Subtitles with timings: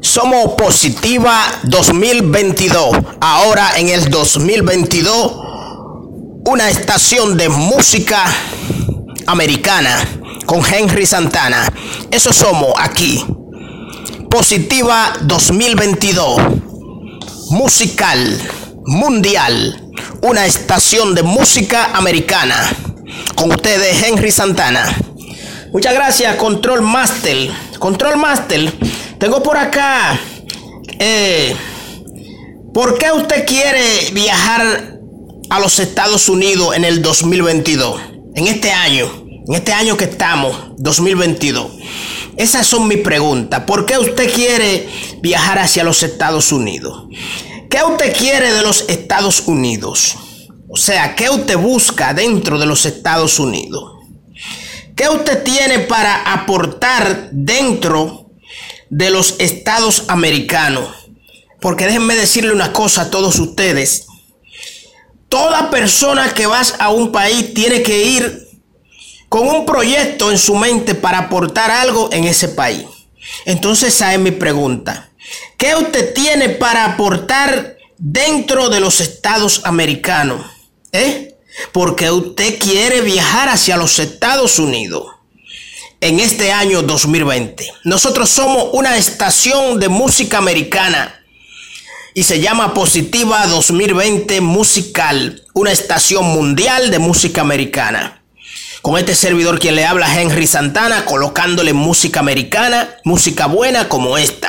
[0.00, 2.96] Somos Positiva 2022.
[3.20, 5.32] Ahora en el 2022,
[6.44, 8.24] una estación de música
[9.26, 9.98] americana
[10.44, 11.68] con Henry Santana.
[12.10, 13.24] Eso somos aquí.
[14.30, 16.40] Positiva 2022.
[17.50, 18.40] Musical,
[18.84, 19.82] mundial.
[20.22, 22.70] Una estación de música americana.
[23.34, 24.94] Con ustedes, Henry Santana.
[25.72, 27.50] Muchas gracias, Control Master.
[27.78, 28.72] Control Master.
[29.18, 30.18] Tengo por acá.
[30.98, 31.56] Eh,
[32.74, 34.98] ¿Por qué usted quiere viajar
[35.48, 38.00] a los Estados Unidos en el 2022?
[38.34, 39.10] En este año.
[39.48, 41.70] En este año que estamos, 2022.
[42.36, 43.62] Esas son mis preguntas.
[43.62, 44.86] ¿Por qué usted quiere
[45.22, 47.04] viajar hacia los Estados Unidos?
[47.70, 50.16] ¿Qué usted quiere de los Estados Unidos?
[50.68, 53.94] O sea, ¿qué usted busca dentro de los Estados Unidos?
[54.94, 58.25] ¿Qué usted tiene para aportar dentro
[58.90, 60.88] de los Estados americanos?
[61.60, 64.06] Porque déjenme decirle una cosa a todos ustedes.
[65.28, 68.46] Toda persona que vas a un país tiene que ir
[69.28, 72.86] con un proyecto en su mente para aportar algo en ese país.
[73.44, 75.10] Entonces, esa es mi pregunta.
[75.56, 80.46] ¿Qué usted tiene para aportar dentro de los estados americanos?
[80.92, 81.34] ¿Eh?
[81.72, 85.15] Porque usted quiere viajar hacia los Estados Unidos
[86.00, 87.66] en este año 2020.
[87.84, 91.20] Nosotros somos una estación de música americana
[92.14, 98.16] y se llama Positiva 2020 Musical, una estación mundial de música americana
[98.86, 104.48] con este servidor quien le habla Henry Santana, colocándole música americana, música buena como esta.